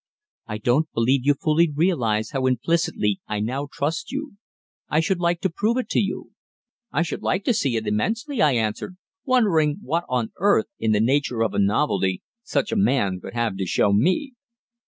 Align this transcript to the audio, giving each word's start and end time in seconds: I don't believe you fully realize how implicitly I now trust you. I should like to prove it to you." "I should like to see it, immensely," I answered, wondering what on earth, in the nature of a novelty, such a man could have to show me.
I 0.47 0.57
don't 0.57 0.91
believe 0.93 1.27
you 1.27 1.35
fully 1.35 1.69
realize 1.71 2.31
how 2.31 2.47
implicitly 2.47 3.19
I 3.27 3.39
now 3.39 3.67
trust 3.71 4.11
you. 4.11 4.35
I 4.89 4.99
should 4.99 5.19
like 5.19 5.41
to 5.41 5.49
prove 5.51 5.77
it 5.77 5.89
to 5.89 5.99
you." 5.99 6.31
"I 6.91 7.03
should 7.03 7.21
like 7.21 7.43
to 7.43 7.53
see 7.53 7.75
it, 7.75 7.85
immensely," 7.85 8.41
I 8.41 8.53
answered, 8.53 8.97
wondering 9.25 9.77
what 9.83 10.05
on 10.09 10.31
earth, 10.39 10.65
in 10.79 10.91
the 10.91 10.99
nature 11.01 11.43
of 11.43 11.53
a 11.53 11.59
novelty, 11.59 12.23
such 12.41 12.71
a 12.71 12.75
man 12.75 13.19
could 13.21 13.35
have 13.35 13.57
to 13.57 13.65
show 13.67 13.93
me. 13.93 14.33